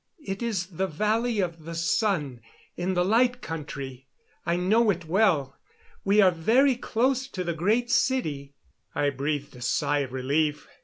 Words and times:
It 0.25 0.41
is 0.41 0.65
the 0.65 0.87
Valley 0.87 1.41
of 1.41 1.63
the 1.63 1.75
Sun, 1.75 2.41
in 2.75 2.95
the 2.95 3.05
Light 3.05 3.39
Country. 3.39 4.07
I 4.47 4.55
know 4.55 4.89
it 4.89 5.05
well. 5.05 5.59
We 6.03 6.19
are 6.21 6.31
very 6.31 6.75
close 6.75 7.27
to 7.27 7.43
the 7.43 7.53
Great 7.53 7.91
City." 7.91 8.55
I 8.95 9.11
breathed 9.11 9.55
a 9.55 9.61
sigh 9.61 9.99
of 9.99 10.11
relief. 10.11 10.67